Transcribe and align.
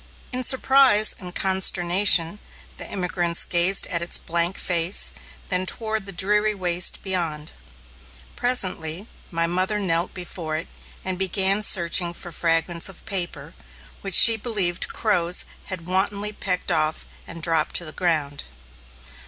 In 0.31 0.41
surprise 0.43 1.13
and 1.19 1.35
consternation, 1.35 2.39
the 2.77 2.89
emigrants 2.89 3.43
gazed 3.43 3.85
at 3.85 4.01
its 4.01 4.17
blank 4.17 4.57
face, 4.57 5.13
then 5.49 5.67
toward 5.67 6.07
the 6.07 6.11
dreary 6.11 6.55
waste 6.55 7.03
beyond. 7.03 7.51
Presently, 8.35 9.05
my 9.29 9.45
mother 9.45 9.77
knelt 9.79 10.15
before 10.15 10.57
it 10.57 10.67
and 11.05 11.19
began 11.19 11.61
searching 11.61 12.13
for 12.15 12.31
fragments 12.31 12.89
of 12.89 13.05
paper, 13.05 13.53
which 14.01 14.15
she 14.15 14.37
believed 14.37 14.87
crows 14.87 15.45
had 15.65 15.85
wantonly 15.85 16.31
pecked 16.33 16.71
off 16.71 17.05
and 17.27 17.43
dropped 17.43 17.75
to 17.75 17.85
the 17.85 17.91
ground. 17.91 18.45